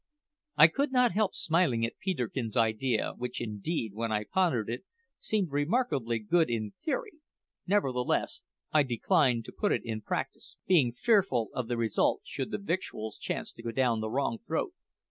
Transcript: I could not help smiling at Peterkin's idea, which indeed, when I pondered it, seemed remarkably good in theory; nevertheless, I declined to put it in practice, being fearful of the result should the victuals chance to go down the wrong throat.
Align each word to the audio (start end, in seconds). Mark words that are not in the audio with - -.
I 0.57 0.65
could 0.67 0.91
not 0.91 1.11
help 1.11 1.35
smiling 1.35 1.85
at 1.85 1.99
Peterkin's 1.99 2.57
idea, 2.57 3.13
which 3.17 3.39
indeed, 3.39 3.93
when 3.93 4.11
I 4.11 4.23
pondered 4.23 4.67
it, 4.67 4.83
seemed 5.19 5.51
remarkably 5.51 6.17
good 6.17 6.49
in 6.49 6.73
theory; 6.83 7.19
nevertheless, 7.67 8.41
I 8.71 8.81
declined 8.81 9.45
to 9.45 9.51
put 9.51 9.71
it 9.71 9.83
in 9.85 10.01
practice, 10.01 10.57
being 10.65 10.91
fearful 10.91 11.49
of 11.53 11.67
the 11.67 11.77
result 11.77 12.21
should 12.23 12.49
the 12.49 12.57
victuals 12.57 13.19
chance 13.19 13.53
to 13.53 13.61
go 13.61 13.69
down 13.69 13.99
the 14.01 14.09
wrong 14.09 14.39
throat. 14.39 14.73